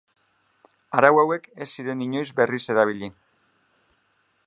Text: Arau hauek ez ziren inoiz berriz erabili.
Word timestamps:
Arau 1.01 1.11
hauek 1.25 1.45
ez 1.65 1.69
ziren 1.75 2.03
inoiz 2.07 2.25
berriz 2.41 2.63
erabili. 2.77 3.15